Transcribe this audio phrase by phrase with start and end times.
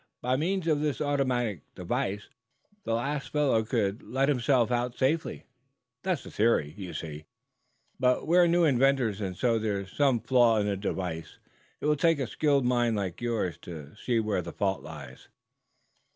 [0.19, 2.27] By means of this automatic device
[2.85, 5.45] the last fellow could let himself out safely.
[6.01, 7.25] That's the theory, you see;
[7.99, 11.37] but we're new inventors, and so there's some flaw in the device.
[11.81, 15.27] It will take a skilled mind like yours to see where the fault lies."